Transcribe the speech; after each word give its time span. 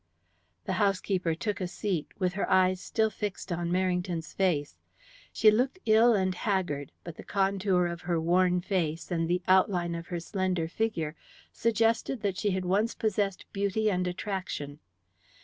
The 0.65 0.73
housekeeper 0.81 1.35
took 1.35 1.61
a 1.61 1.67
seat, 1.67 2.07
with 2.17 2.33
her 2.33 2.49
eyes 2.49 2.81
still 2.81 3.11
fixed 3.11 3.51
on 3.51 3.69
Merrington's 3.71 4.33
face. 4.33 4.79
She 5.31 5.51
looked 5.51 5.77
ill 5.85 6.15
and 6.15 6.33
haggard, 6.33 6.91
but 7.03 7.17
the 7.17 7.23
contour 7.23 7.85
of 7.85 8.01
her 8.01 8.19
worn 8.19 8.61
face, 8.61 9.11
and 9.11 9.29
the 9.29 9.43
outline 9.47 9.93
of 9.93 10.07
her 10.07 10.19
slender 10.19 10.67
figure 10.67 11.15
suggested 11.53 12.21
that 12.23 12.37
she 12.39 12.49
had 12.49 12.65
once 12.65 12.95
possessed 12.95 13.45
beauty 13.53 13.91
and 13.91 14.07
attraction. 14.07 14.79